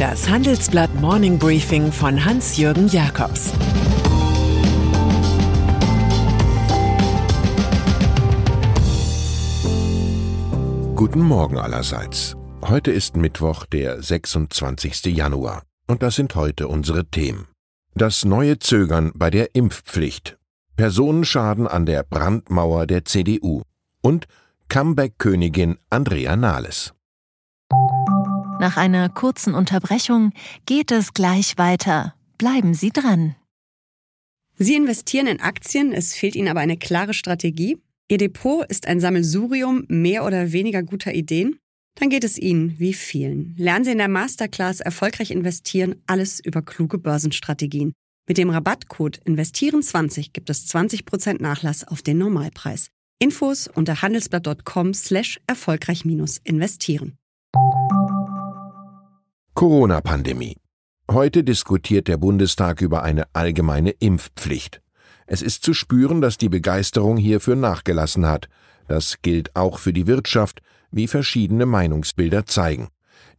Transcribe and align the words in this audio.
Das 0.00 0.30
Handelsblatt 0.30 0.94
Morning 0.94 1.38
Briefing 1.38 1.92
von 1.92 2.24
Hans-Jürgen 2.24 2.88
Jakobs 2.88 3.52
Guten 10.96 11.20
Morgen 11.20 11.58
allerseits. 11.58 12.34
Heute 12.62 12.90
ist 12.92 13.18
Mittwoch, 13.18 13.66
der 13.66 14.02
26. 14.02 15.04
Januar. 15.14 15.64
Und 15.86 16.02
das 16.02 16.14
sind 16.14 16.34
heute 16.34 16.68
unsere 16.68 17.04
Themen. 17.04 17.48
Das 17.94 18.24
neue 18.24 18.58
Zögern 18.58 19.12
bei 19.14 19.28
der 19.28 19.54
Impfpflicht. 19.54 20.38
Personenschaden 20.76 21.68
an 21.68 21.84
der 21.84 22.04
Brandmauer 22.04 22.86
der 22.86 23.04
CDU. 23.04 23.64
Und 24.00 24.28
Comeback-Königin 24.70 25.76
Andrea 25.90 26.36
Nahles. 26.36 26.94
Nach 28.60 28.76
einer 28.76 29.08
kurzen 29.08 29.54
Unterbrechung 29.54 30.34
geht 30.66 30.90
es 30.90 31.14
gleich 31.14 31.56
weiter. 31.56 32.14
Bleiben 32.36 32.74
Sie 32.74 32.90
dran. 32.90 33.34
Sie 34.58 34.74
investieren 34.74 35.26
in 35.28 35.40
Aktien, 35.40 35.94
es 35.94 36.14
fehlt 36.14 36.36
Ihnen 36.36 36.48
aber 36.48 36.60
eine 36.60 36.76
klare 36.76 37.14
Strategie. 37.14 37.78
Ihr 38.10 38.18
Depot 38.18 38.66
ist 38.66 38.86
ein 38.86 39.00
Sammelsurium 39.00 39.86
mehr 39.88 40.26
oder 40.26 40.52
weniger 40.52 40.82
guter 40.82 41.14
Ideen. 41.14 41.56
Dann 41.94 42.10
geht 42.10 42.22
es 42.22 42.36
Ihnen 42.36 42.78
wie 42.78 42.92
vielen. 42.92 43.54
Lernen 43.56 43.86
Sie 43.86 43.92
in 43.92 43.98
der 43.98 44.08
Masterclass 44.08 44.80
erfolgreich 44.80 45.30
investieren, 45.30 45.94
alles 46.06 46.38
über 46.38 46.60
kluge 46.60 46.98
Börsenstrategien. 46.98 47.94
Mit 48.28 48.36
dem 48.36 48.50
Rabattcode 48.50 49.22
Investieren20 49.24 50.32
gibt 50.34 50.50
es 50.50 50.68
20% 50.68 51.40
Nachlass 51.40 51.88
auf 51.88 52.02
den 52.02 52.18
Normalpreis. 52.18 52.88
Infos 53.18 53.68
unter 53.68 54.02
handelsblatt.com 54.02 54.92
slash 54.92 55.40
erfolgreich 55.46 56.04
investieren. 56.04 57.16
Corona-Pandemie. 59.60 60.56
Heute 61.10 61.44
diskutiert 61.44 62.08
der 62.08 62.16
Bundestag 62.16 62.80
über 62.80 63.02
eine 63.02 63.24
allgemeine 63.34 63.90
Impfpflicht. 63.90 64.80
Es 65.26 65.42
ist 65.42 65.64
zu 65.64 65.74
spüren, 65.74 66.22
dass 66.22 66.38
die 66.38 66.48
Begeisterung 66.48 67.18
hierfür 67.18 67.56
nachgelassen 67.56 68.24
hat. 68.24 68.48
Das 68.88 69.20
gilt 69.20 69.54
auch 69.54 69.78
für 69.78 69.92
die 69.92 70.06
Wirtschaft, 70.06 70.62
wie 70.90 71.06
verschiedene 71.06 71.66
Meinungsbilder 71.66 72.46
zeigen. 72.46 72.88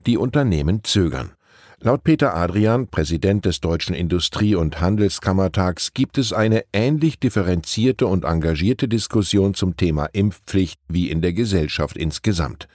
Die 0.05 0.15
Unternehmen 0.15 0.83
zögern. 0.83 1.31
Laut 1.79 2.03
Peter 2.03 2.35
Adrian, 2.35 2.85
Präsident 2.85 3.45
des 3.45 3.59
Deutschen 3.59 3.95
Industrie- 3.95 4.53
und 4.53 4.79
Handelskammertags, 4.79 5.91
gibt 5.95 6.19
es 6.19 6.33
eine 6.33 6.65
ähnlich 6.71 7.19
differenzierte 7.19 8.05
und 8.05 8.25
engagierte 8.25 8.87
Diskussion 8.87 9.55
zum 9.55 9.75
Thema 9.75 10.05
Impfpflicht 10.13 10.79
wie 10.87 11.09
in 11.09 11.23
der 11.23 11.33
Gesellschaft 11.33 11.97
insgesamt. 11.97 12.67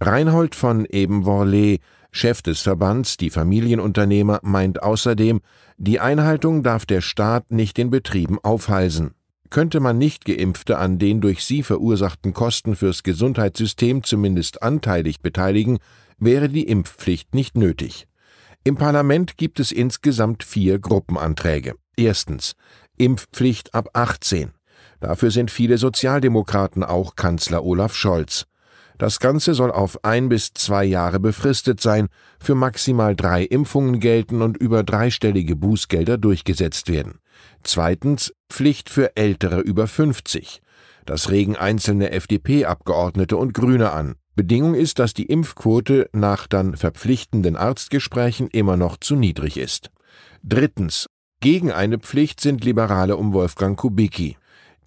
Reinhold 0.00 0.54
von 0.54 0.84
Ebenworlee, 0.84 1.80
Chef 2.16 2.42
des 2.42 2.60
Verbands 2.60 3.16
Die 3.16 3.28
Familienunternehmer, 3.28 4.38
meint 4.44 4.80
außerdem, 4.84 5.40
die 5.78 5.98
Einhaltung 5.98 6.62
darf 6.62 6.86
der 6.86 7.00
Staat 7.00 7.50
nicht 7.50 7.76
den 7.76 7.90
Betrieben 7.90 8.38
aufhalsen. 8.38 9.14
Könnte 9.50 9.80
man 9.80 9.98
nicht 9.98 10.24
Geimpfte 10.24 10.78
an 10.78 11.00
den 11.00 11.20
durch 11.20 11.44
sie 11.44 11.64
verursachten 11.64 12.32
Kosten 12.32 12.76
fürs 12.76 13.02
Gesundheitssystem 13.02 14.04
zumindest 14.04 14.62
anteilig 14.62 15.22
beteiligen, 15.22 15.78
wäre 16.16 16.48
die 16.48 16.68
Impfpflicht 16.68 17.34
nicht 17.34 17.56
nötig. 17.56 18.06
Im 18.62 18.76
Parlament 18.76 19.36
gibt 19.36 19.58
es 19.58 19.72
insgesamt 19.72 20.44
vier 20.44 20.78
Gruppenanträge. 20.78 21.74
Erstens 21.96 22.54
Impfpflicht 22.96 23.74
ab 23.74 23.88
18. 23.92 24.52
Dafür 25.00 25.32
sind 25.32 25.50
viele 25.50 25.78
Sozialdemokraten, 25.78 26.84
auch 26.84 27.16
Kanzler 27.16 27.64
Olaf 27.64 27.96
Scholz. 27.96 28.46
Das 28.98 29.18
Ganze 29.18 29.54
soll 29.54 29.72
auf 29.72 30.04
ein 30.04 30.28
bis 30.28 30.54
zwei 30.54 30.84
Jahre 30.84 31.18
befristet 31.18 31.80
sein, 31.80 32.08
für 32.38 32.54
maximal 32.54 33.16
drei 33.16 33.42
Impfungen 33.42 33.98
gelten 33.98 34.40
und 34.40 34.56
über 34.56 34.84
dreistellige 34.84 35.56
Bußgelder 35.56 36.16
durchgesetzt 36.16 36.88
werden. 36.88 37.18
Zweitens 37.64 38.32
Pflicht 38.48 38.90
für 38.90 39.16
Ältere 39.16 39.60
über 39.60 39.86
50. 39.86 40.60
Das 41.06 41.30
regen 41.30 41.56
einzelne 41.56 42.12
FDP-Abgeordnete 42.12 43.36
und 43.36 43.52
Grüne 43.52 43.90
an. 43.90 44.14
Bedingung 44.36 44.74
ist, 44.74 44.98
dass 44.98 45.14
die 45.14 45.26
Impfquote 45.26 46.08
nach 46.12 46.46
dann 46.46 46.76
verpflichtenden 46.76 47.56
Arztgesprächen 47.56 48.48
immer 48.48 48.76
noch 48.76 48.96
zu 48.96 49.16
niedrig 49.16 49.56
ist. 49.56 49.90
Drittens. 50.42 51.06
Gegen 51.40 51.70
eine 51.72 51.98
Pflicht 51.98 52.40
sind 52.40 52.64
Liberale 52.64 53.16
um 53.16 53.32
Wolfgang 53.32 53.78
Kubicki. 53.78 54.36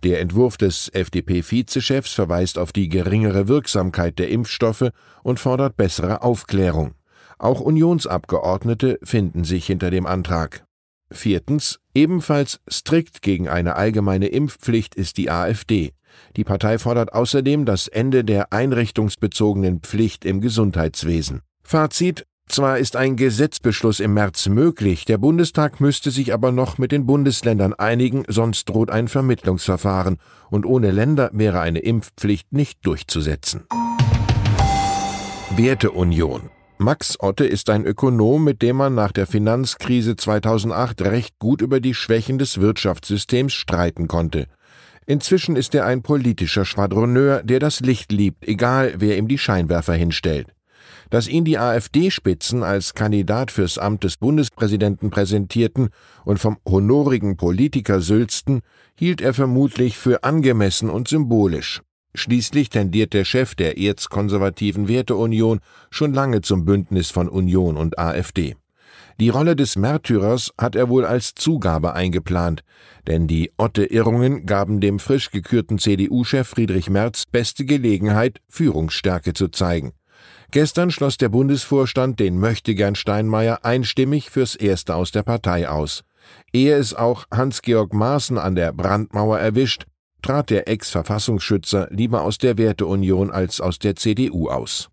Der 0.03 0.21
Entwurf 0.21 0.57
des 0.57 0.89
FDP-Vizechefs 0.89 2.13
verweist 2.13 2.57
auf 2.57 2.71
die 2.71 2.89
geringere 2.89 3.47
Wirksamkeit 3.47 4.19
der 4.19 4.29
Impfstoffe 4.29 4.91
und 5.23 5.39
fordert 5.39 5.75
bessere 5.75 6.21
Aufklärung. 6.21 6.93
Auch 7.39 7.59
Unionsabgeordnete 7.59 8.99
finden 9.03 9.43
sich 9.43 9.65
hinter 9.65 9.91
dem 9.91 10.05
Antrag. 10.05 10.65
Viertens. 11.11 11.79
Ebenfalls 11.93 12.59
strikt 12.69 13.21
gegen 13.21 13.47
eine 13.47 13.75
allgemeine 13.75 14.27
Impfpflicht 14.27 14.93
ist 14.93 15.17
die 15.17 15.31
AfD. 15.31 15.93
Die 16.35 16.43
Partei 16.43 16.77
fordert 16.77 17.13
außerdem 17.13 17.65
das 17.65 17.87
Ende 17.87 18.23
der 18.23 18.53
einrichtungsbezogenen 18.53 19.79
Pflicht 19.81 20.25
im 20.25 20.41
Gesundheitswesen. 20.41 21.41
Fazit 21.63 22.25
zwar 22.47 22.77
ist 22.79 22.95
ein 22.95 23.15
Gesetzbeschluss 23.15 23.99
im 23.99 24.13
März 24.13 24.47
möglich, 24.47 25.05
der 25.05 25.17
Bundestag 25.17 25.79
müsste 25.79 26.11
sich 26.11 26.33
aber 26.33 26.51
noch 26.51 26.77
mit 26.77 26.91
den 26.91 27.05
Bundesländern 27.05 27.73
einigen, 27.73 28.23
sonst 28.27 28.69
droht 28.69 28.89
ein 28.89 29.07
Vermittlungsverfahren, 29.07 30.17
und 30.49 30.65
ohne 30.65 30.91
Länder 30.91 31.29
wäre 31.33 31.59
eine 31.59 31.79
Impfpflicht 31.79 32.53
nicht 32.53 32.85
durchzusetzen. 32.85 33.65
Werteunion 35.55 36.49
Max 36.79 37.19
Otte 37.19 37.45
ist 37.45 37.71
ein 37.71 37.85
Ökonom, 37.85 38.43
mit 38.43 38.61
dem 38.61 38.75
man 38.75 38.93
nach 38.93 39.11
der 39.11 39.25
Finanzkrise 39.25 40.15
2008 40.15 41.01
recht 41.01 41.39
gut 41.39 41.61
über 41.61 41.79
die 41.79 41.95
Schwächen 41.95 42.37
des 42.37 42.59
Wirtschaftssystems 42.61 43.53
streiten 43.53 44.07
konnte. 44.07 44.45
Inzwischen 45.07 45.55
ist 45.55 45.73
er 45.73 45.85
ein 45.85 46.03
politischer 46.03 46.65
Schwadroneur, 46.65 47.41
der 47.41 47.59
das 47.59 47.79
Licht 47.79 48.11
liebt, 48.11 48.47
egal 48.47 48.93
wer 48.97 49.17
ihm 49.17 49.27
die 49.27 49.39
Scheinwerfer 49.39 49.93
hinstellt. 49.93 50.53
Dass 51.09 51.27
ihn 51.27 51.45
die 51.45 51.57
AfD-Spitzen 51.57 52.63
als 52.63 52.93
Kandidat 52.93 53.51
fürs 53.51 53.77
Amt 53.77 54.03
des 54.03 54.17
Bundespräsidenten 54.17 55.09
präsentierten 55.09 55.89
und 56.25 56.39
vom 56.39 56.57
honorigen 56.67 57.37
Politiker 57.37 58.01
sülzten, 58.01 58.61
hielt 58.95 59.21
er 59.21 59.33
vermutlich 59.33 59.97
für 59.97 60.23
angemessen 60.23 60.89
und 60.89 61.07
symbolisch. 61.07 61.81
Schließlich 62.13 62.69
tendiert 62.69 63.13
der 63.13 63.25
Chef 63.25 63.55
der 63.55 63.77
erzkonservativen 63.77 64.87
Werteunion 64.87 65.59
schon 65.91 66.13
lange 66.13 66.41
zum 66.41 66.65
Bündnis 66.65 67.11
von 67.11 67.29
Union 67.29 67.77
und 67.77 67.99
AfD. 67.99 68.55
Die 69.19 69.29
Rolle 69.29 69.55
des 69.55 69.75
Märtyrers 69.77 70.51
hat 70.59 70.75
er 70.75 70.89
wohl 70.89 71.05
als 71.05 71.33
Zugabe 71.33 71.93
eingeplant, 71.93 72.63
denn 73.07 73.27
die 73.27 73.51
Otte-Irrungen 73.57 74.45
gaben 74.45 74.79
dem 74.79 74.99
frisch 74.99 75.31
gekürten 75.31 75.79
CDU-Chef 75.79 76.47
Friedrich 76.47 76.89
Merz 76.89 77.23
beste 77.31 77.65
Gelegenheit, 77.65 78.41
Führungsstärke 78.47 79.33
zu 79.33 79.47
zeigen. 79.47 79.93
Gestern 80.51 80.91
schloss 80.91 81.17
der 81.17 81.29
Bundesvorstand 81.29 82.19
den 82.19 82.39
Möchtegern 82.39 82.95
Steinmeier 82.95 83.65
einstimmig 83.65 84.29
fürs 84.29 84.55
Erste 84.55 84.95
aus 84.95 85.11
der 85.11 85.23
Partei 85.23 85.67
aus. 85.67 86.03
Ehe 86.53 86.75
es 86.75 86.93
auch 86.93 87.25
Hans-Georg 87.33 87.93
Maaßen 87.93 88.37
an 88.37 88.55
der 88.55 88.71
Brandmauer 88.71 89.39
erwischt, 89.39 89.85
trat 90.21 90.49
der 90.49 90.67
Ex-Verfassungsschützer 90.69 91.87
lieber 91.91 92.21
aus 92.21 92.37
der 92.37 92.57
Werteunion 92.57 93.29
als 93.29 93.59
aus 93.59 93.77
der 93.77 93.95
CDU 93.95 94.49
aus. 94.49 94.89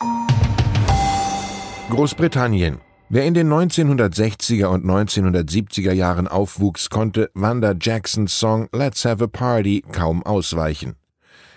Großbritannien. 1.91 2.81
Wer 3.09 3.27
in 3.27 3.35
den 3.35 3.53
1960er 3.53 4.67
und 4.67 4.85
1970er 4.85 5.93
Jahren 5.93 6.27
aufwuchs, 6.27 6.91
konnte 6.91 7.31
Wanda 7.35 7.75
Jacksons 7.81 8.39
Song 8.39 8.69
Let's 8.73 9.05
Have 9.05 9.23
a 9.23 9.27
Party 9.29 9.85
kaum 9.93 10.25
ausweichen. 10.25 10.97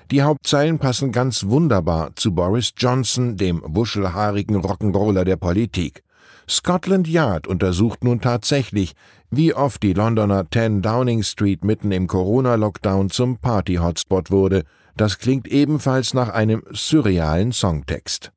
Die 0.09 0.21
Hauptzeilen 0.21 0.79
passen 0.79 1.11
ganz 1.11 1.47
wunderbar 1.47 2.15
zu 2.15 2.33
Boris 2.33 2.71
Johnson, 2.77 3.35
dem 3.35 3.61
wuschelhaarigen 3.65 4.55
Rock'n'Roller 4.55 5.25
der 5.25 5.35
Politik. 5.35 6.01
Scotland 6.47 7.09
Yard 7.09 7.45
untersucht 7.45 8.05
nun 8.05 8.21
tatsächlich, 8.21 8.93
wie 9.31 9.53
oft 9.53 9.83
die 9.83 9.91
Londoner 9.91 10.45
10 10.49 10.81
Downing 10.81 11.23
Street 11.23 11.65
mitten 11.65 11.91
im 11.91 12.07
Corona-Lockdown 12.07 13.09
zum 13.09 13.39
Party-Hotspot 13.39 14.31
wurde. 14.31 14.63
Das 14.95 15.17
klingt 15.17 15.45
ebenfalls 15.49 16.13
nach 16.13 16.29
einem 16.29 16.63
surrealen 16.71 17.51
Songtext. 17.51 18.31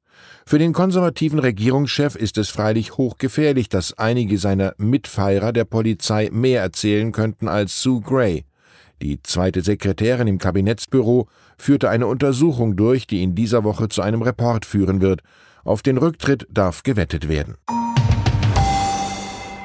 Für 0.45 0.59
den 0.59 0.73
konservativen 0.73 1.39
Regierungschef 1.39 2.17
ist 2.17 2.37
es 2.37 2.49
freilich 2.49 2.97
hochgefährlich, 2.97 3.69
dass 3.69 3.97
einige 3.97 4.39
seiner 4.39 4.75
Mitfeierer 4.77 5.53
der 5.53 5.67
Polizei 5.67 6.31
mehr 6.33 6.63
erzählen 6.63 7.13
könnten 7.13 7.47
als 7.47 7.81
Sue 7.81 8.01
Gray. 8.01 8.45
Die 9.03 9.23
zweite 9.23 9.63
Sekretärin 9.63 10.27
im 10.27 10.39
Kabinettsbüro 10.39 11.27
führte 11.57 11.89
eine 11.89 12.07
Untersuchung 12.07 12.77
durch, 12.77 13.07
die 13.07 13.23
in 13.23 13.35
dieser 13.35 13.65
Woche 13.65 13.89
zu 13.89 14.03
einem 14.03 14.21
Report 14.21 14.67
führen 14.67 15.01
wird. 15.01 15.23
Auf 15.65 15.83
den 15.83 15.97
Rücktritt 15.97 16.47
darf 16.51 16.83
gewettet 16.83 17.29
werden. 17.29 17.57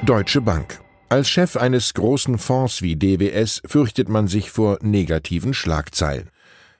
Deutsche 0.04 0.40
Bank. 0.40 0.80
Als 1.08 1.28
Chef 1.28 1.56
eines 1.56 1.94
großen 1.94 2.38
Fonds 2.38 2.82
wie 2.82 2.96
DWS 2.96 3.62
fürchtet 3.66 4.08
man 4.08 4.26
sich 4.26 4.50
vor 4.50 4.78
negativen 4.82 5.54
Schlagzeilen. 5.54 6.30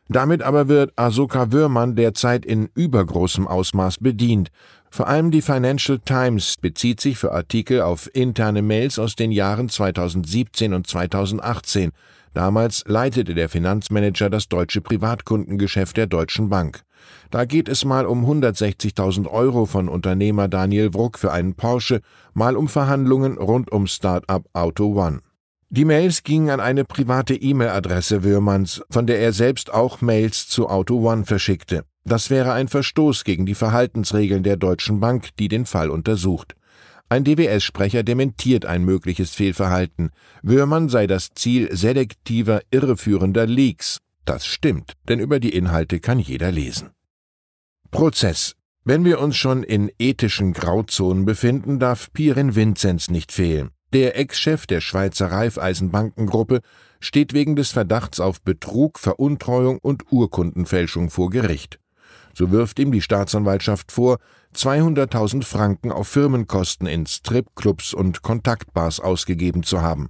Damit 0.09 0.43
aber 0.43 0.69
wird 0.69 0.93
Asoka 0.97 1.52
Würmann 1.52 1.97
derzeit 1.97 2.47
in 2.47 2.69
übergroßem 2.75 3.47
Ausmaß 3.47 3.99
bedient. 3.99 4.50
Vor 4.91 5.09
allem 5.09 5.31
die 5.31 5.43
Financial 5.43 5.99
Times 5.99 6.55
bezieht 6.61 7.00
sich 7.00 7.19
für 7.19 7.32
Artikel 7.32 7.82
auf 7.82 8.09
interne 8.14 8.62
Mails 8.62 8.99
aus 8.99 9.17
den 9.17 9.32
Jahren 9.32 9.69
2017 9.69 10.73
und 10.73 10.87
2018. 10.87 11.93
Damals 12.37 12.85
leitete 12.87 13.33
der 13.33 13.49
Finanzmanager 13.49 14.29
das 14.29 14.50
deutsche 14.50 14.83
Privatkundengeschäft 14.83 15.97
der 15.97 16.06
Deutschen 16.06 16.50
Bank. 16.50 16.83
Da 17.31 17.47
geht 17.47 17.67
es 17.67 17.87
mal 17.87 18.05
um 18.05 18.27
160.000 18.27 19.27
Euro 19.27 19.65
von 19.65 19.88
Unternehmer 19.88 20.47
Daniel 20.47 20.91
Bruck 20.91 21.19
für 21.19 21.33
einen 21.33 21.55
Porsche, 21.55 22.03
mal 22.35 22.59
um 22.59 22.69
Verhandlungen 22.69 23.38
rund 23.38 23.73
um 23.73 23.87
Start-up 23.87 24.50
Auto 24.53 25.03
One. 25.03 25.21
Die 25.71 25.87
Mails 25.87 26.25
gingen 26.25 26.50
an 26.50 26.61
eine 26.61 26.85
private 26.85 27.35
E-Mail-Adresse 27.35 28.23
Würmanns, 28.23 28.83
von 28.91 29.06
der 29.06 29.19
er 29.19 29.33
selbst 29.33 29.73
auch 29.73 30.03
Mails 30.03 30.47
zu 30.47 30.69
Auto 30.69 31.11
One 31.11 31.25
verschickte. 31.25 31.85
Das 32.05 32.29
wäre 32.29 32.53
ein 32.53 32.69
Verstoß 32.69 33.25
gegen 33.25 33.47
die 33.47 33.55
Verhaltensregeln 33.55 34.43
der 34.43 34.59
Deutschen 34.59 35.00
Bank, 35.00 35.31
die 35.38 35.49
den 35.49 35.65
Fall 35.65 35.88
untersucht. 35.88 36.55
Ein 37.08 37.23
DWS-Sprecher 37.23 38.03
dementiert 38.03 38.67
ein 38.67 38.85
mögliches 38.85 39.31
Fehlverhalten. 39.31 40.11
Würmann 40.43 40.88
sei 40.88 41.06
das 41.06 41.31
Ziel 41.35 41.75
selektiver, 41.75 42.62
irreführender 42.73 43.47
Leaks. 43.47 43.99
Das 44.25 44.44
stimmt, 44.44 44.94
denn 45.08 45.20
über 45.20 45.38
die 45.38 45.55
Inhalte 45.55 46.00
kann 46.00 46.19
jeder 46.19 46.50
lesen. 46.50 46.91
Prozess. 47.93 48.55
Wenn 48.85 49.05
wir 49.05 49.20
uns 49.20 49.37
schon 49.37 49.62
in 49.62 49.91
ethischen 49.99 50.53
Grauzonen 50.53 51.25
befinden, 51.25 51.79
darf 51.79 52.12
Pirin 52.12 52.56
Vinzenz 52.56 53.09
nicht 53.09 53.31
fehlen. 53.32 53.70
Der 53.93 54.19
Ex-Chef 54.19 54.67
der 54.67 54.81
Schweizer 54.81 55.31
Raiffeisenbankengruppe 55.31 56.61
steht 56.99 57.32
wegen 57.32 57.55
des 57.55 57.70
Verdachts 57.70 58.19
auf 58.19 58.43
Betrug, 58.43 58.99
Veruntreuung 58.99 59.79
und 59.79 60.11
Urkundenfälschung 60.11 61.11
vor 61.11 61.31
Gericht. 61.31 61.79
So 62.35 62.50
wirft 62.50 62.79
ihm 62.79 62.93
die 62.93 63.00
Staatsanwaltschaft 63.00 63.93
vor, 63.93 64.19
200.000 64.56 65.44
Franken 65.44 65.93
auf 65.93 66.08
Firmenkosten 66.08 66.87
in 66.87 67.06
Stripclubs 67.06 67.93
und 67.93 68.23
Kontaktbars 68.23 69.00
ausgegeben 69.00 69.62
zu 69.62 69.82
haben. 69.82 70.08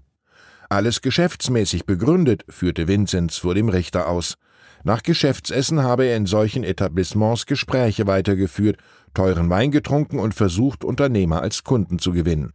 Alles 0.69 1.01
geschäftsmäßig 1.01 1.85
begründet, 1.85 2.45
führte 2.49 2.89
Vinzenz 2.89 3.37
vor 3.39 3.55
dem 3.55 3.69
Richter 3.69 4.09
aus. 4.09 4.37
Nach 4.85 5.03
Geschäftsessen 5.03 5.83
habe 5.83 6.05
er 6.05 6.17
in 6.17 6.27
solchen 6.27 6.63
Etablissements 6.63 7.47
Gespräche 7.47 8.07
weitergeführt, 8.07 8.79
teuren 9.15 9.51
Wein 9.51 9.73
getrunken 9.73 10.21
und 10.21 10.35
versucht, 10.35 10.85
Unternehmer 10.85 11.43
als 11.43 11.65
Kunden 11.65 11.99
zu 11.99 12.13
gewinnen. 12.13 12.53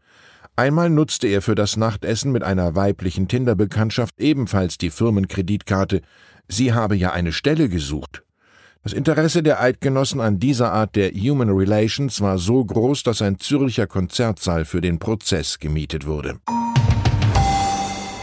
Einmal 0.55 0.89
nutzte 0.89 1.27
er 1.27 1.41
für 1.41 1.55
das 1.55 1.75
Nachtessen 1.75 2.31
mit 2.31 2.43
einer 2.43 2.75
weiblichen 2.75 3.27
Tinderbekanntschaft 3.27 4.19
ebenfalls 4.19 4.77
die 4.77 4.91
Firmenkreditkarte. 4.91 6.01
Sie 6.47 6.73
habe 6.73 6.95
ja 6.95 7.11
eine 7.11 7.33
Stelle 7.33 7.67
gesucht. 7.67 8.23
Das 8.83 8.93
Interesse 8.93 9.43
der 9.43 9.61
Eidgenossen 9.61 10.19
an 10.19 10.39
dieser 10.39 10.71
Art 10.71 10.95
der 10.95 11.11
Human 11.11 11.51
Relations 11.51 12.19
war 12.19 12.39
so 12.39 12.65
groß, 12.65 13.03
dass 13.03 13.21
ein 13.21 13.37
Zürcher 13.37 13.85
Konzertsaal 13.85 14.65
für 14.65 14.81
den 14.81 14.97
Prozess 14.97 15.59
gemietet 15.59 16.07
wurde. 16.07 16.39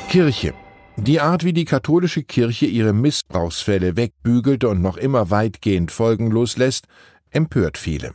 Kirche. 0.08 0.54
Die 0.96 1.20
Art, 1.20 1.44
wie 1.44 1.52
die 1.52 1.64
katholische 1.64 2.24
Kirche 2.24 2.66
ihre 2.66 2.92
Missbrauchsfälle 2.92 3.96
wegbügelte 3.96 4.68
und 4.68 4.82
noch 4.82 4.96
immer 4.96 5.30
weitgehend 5.30 5.92
folgenlos 5.92 6.56
lässt, 6.56 6.86
empört 7.30 7.78
viele. 7.78 8.14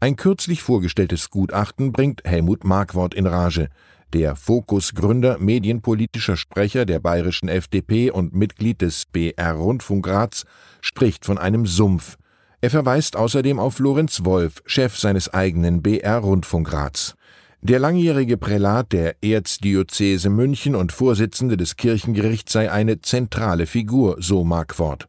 Ein 0.00 0.16
kürzlich 0.16 0.62
vorgestelltes 0.62 1.30
Gutachten 1.30 1.92
bringt 1.92 2.22
Helmut 2.24 2.64
Markwort 2.64 3.14
in 3.14 3.26
Rage. 3.26 3.68
Der 4.14 4.36
Fokus-Gründer, 4.36 5.38
medienpolitischer 5.40 6.36
Sprecher 6.36 6.84
der 6.86 7.00
bayerischen 7.00 7.48
FDP 7.48 8.12
und 8.12 8.32
Mitglied 8.32 8.80
des 8.80 9.06
BR 9.06 9.54
Rundfunkrats, 9.54 10.44
spricht 10.80 11.24
von 11.24 11.36
einem 11.36 11.66
Sumpf. 11.66 12.16
Er 12.60 12.70
verweist 12.70 13.16
außerdem 13.16 13.58
auf 13.58 13.80
Lorenz 13.80 14.24
Wolf, 14.24 14.62
Chef 14.66 14.96
seines 14.96 15.34
eigenen 15.34 15.82
BR 15.82 16.18
Rundfunkrats. 16.18 17.16
Der 17.60 17.80
langjährige 17.80 18.36
Prälat 18.36 18.92
der 18.92 19.16
Erzdiözese 19.20 20.30
München 20.30 20.76
und 20.76 20.92
Vorsitzende 20.92 21.56
des 21.56 21.74
Kirchengerichts 21.74 22.52
sei 22.52 22.70
eine 22.70 23.00
zentrale 23.00 23.66
Figur, 23.66 24.18
so 24.20 24.44
Markwort 24.44 25.08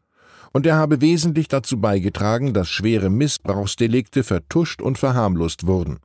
und 0.55 0.65
er 0.65 0.77
habe 0.77 1.01
wesentlich 1.01 1.49
dazu 1.49 1.81
beigetragen, 1.81 2.53
dass 2.53 2.69
schwere 2.69 3.09
Missbrauchsdelikte 3.09 4.23
vertuscht 4.23 4.81
und 4.81 4.97
verharmlost 4.97 5.67
wurden. 5.67 5.97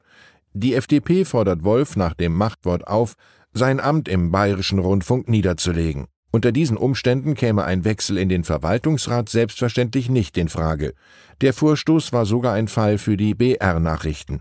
Die 0.53 0.75
FDP 0.75 1.25
fordert 1.25 1.63
Wolf 1.63 1.97
nach 1.97 2.15
dem 2.15 2.35
Machtwort 2.35 2.87
auf, 2.89 3.15
sein 3.53 3.79
Amt 3.79 4.09
im 4.09 4.31
bayerischen 4.33 4.81
Rundfunk 4.81 5.29
niederzulegen. 5.29 6.07
Unter 6.33 6.53
diesen 6.53 6.77
Umständen 6.77 7.35
käme 7.35 7.65
ein 7.65 7.85
Wechsel 7.85 8.17
in 8.19 8.29
den 8.29 8.45
Verwaltungsrat 8.45 9.29
selbstverständlich 9.29 10.09
nicht 10.09 10.37
in 10.39 10.49
Frage. 10.49 10.95
Der 11.41 11.53
Vorstoß 11.53 12.13
war 12.13 12.27
sogar 12.27 12.55
ein 12.55 12.69
Fall 12.69 12.99
für 12.99 13.17
die 13.17 13.35
BR-Nachrichten. 13.35 14.41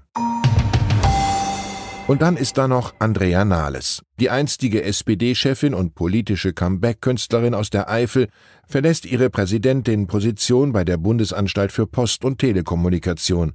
Und 2.05 2.23
dann 2.23 2.37
ist 2.37 2.57
da 2.57 2.67
noch 2.67 2.95
Andrea 2.97 3.45
Nahles. 3.45 4.01
Die 4.19 4.31
einstige 4.31 4.83
SPD-Chefin 4.83 5.75
und 5.75 5.93
politische 5.93 6.53
Comeback-Künstlerin 6.53 7.53
aus 7.53 7.69
der 7.69 7.87
Eifel 7.87 8.29
verlässt 8.67 9.05
ihre 9.05 9.29
Präsidentin-Position 9.29 10.71
bei 10.71 10.83
der 10.83 10.97
Bundesanstalt 10.97 11.71
für 11.71 11.85
Post- 11.85 12.25
und 12.25 12.39
Telekommunikation. 12.39 13.53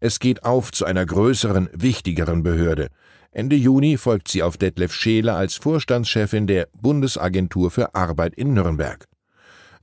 Es 0.00 0.18
geht 0.18 0.44
auf 0.44 0.72
zu 0.72 0.84
einer 0.84 1.06
größeren, 1.06 1.68
wichtigeren 1.72 2.42
Behörde. 2.42 2.88
Ende 3.32 3.56
Juni 3.56 3.96
folgt 3.96 4.28
sie 4.28 4.42
auf 4.42 4.56
Detlef 4.56 4.92
Scheele 4.92 5.34
als 5.34 5.56
Vorstandschefin 5.56 6.46
der 6.46 6.68
Bundesagentur 6.74 7.70
für 7.70 7.94
Arbeit 7.94 8.34
in 8.34 8.54
Nürnberg. 8.54 9.06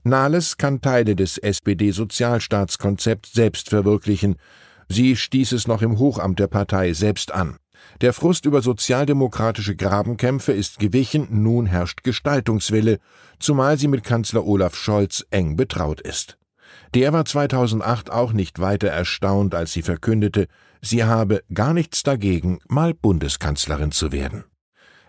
Nahles 0.04 0.58
kann 0.58 0.82
Teile 0.82 1.16
des 1.16 1.38
SPD-Sozialstaatskonzepts 1.38 3.32
selbst 3.32 3.70
verwirklichen. 3.70 4.36
Sie 4.90 5.16
stieß 5.16 5.54
es 5.54 5.68
noch 5.68 5.82
im 5.82 5.98
Hochamt 5.98 6.40
der 6.40 6.48
Partei 6.48 6.94
selbst 6.94 7.32
an. 7.32 7.58
Der 8.02 8.14
Frust 8.14 8.46
über 8.46 8.62
sozialdemokratische 8.62 9.76
Grabenkämpfe 9.76 10.52
ist 10.52 10.80
gewichen, 10.80 11.28
nun 11.30 11.66
herrscht 11.66 12.04
Gestaltungswille, 12.04 13.00
zumal 13.40 13.78
sie 13.78 13.88
mit 13.88 14.04
Kanzler 14.04 14.46
Olaf 14.46 14.76
Scholz 14.76 15.26
eng 15.32 15.56
betraut 15.56 16.02
ist. 16.02 16.38
Der 16.94 17.14
war 17.14 17.26
2008 17.26 18.12
auch 18.12 18.34
nicht 18.34 18.60
weiter 18.60 18.90
erstaunt, 18.90 19.56
als 19.56 19.74
sie 19.74 19.82
verkündete, 19.82 20.48
sie 20.82 21.04
habe 21.04 21.44
gar 21.54 21.74
nichts 21.74 22.04
dagegen, 22.04 22.60
mal 22.68 22.94
Bundeskanzlerin 22.94 23.92
zu 23.92 24.12
werden. 24.12 24.44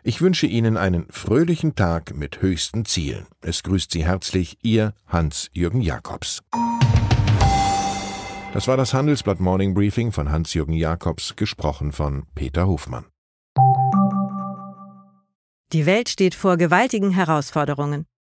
Ich 0.06 0.20
wünsche 0.20 0.46
Ihnen 0.46 0.76
einen 0.76 1.06
fröhlichen 1.08 1.76
Tag 1.76 2.14
mit 2.14 2.43
höchsten 2.43 2.84
Zielen. 2.84 3.26
Es 3.40 3.62
grüßt 3.62 3.90
Sie 3.90 4.05
herzlich 4.05 4.58
Ihr 4.62 4.93
Hans-Jürgen 5.06 5.81
Jakobs. 5.81 6.43
Das 8.52 8.69
war 8.69 8.76
das 8.76 8.93
Handelsblatt 8.93 9.40
Morning 9.40 9.72
Briefing 9.72 10.12
von 10.12 10.30
Hans-Jürgen 10.30 10.75
Jakobs, 10.75 11.37
gesprochen 11.37 11.90
von 11.90 12.25
Peter 12.35 12.66
Hofmann. 12.66 13.06
Die 15.73 15.87
Welt 15.87 16.11
steht 16.11 16.35
vor 16.35 16.59
gewaltigen 16.59 17.11
Herausforderungen. 17.11 18.04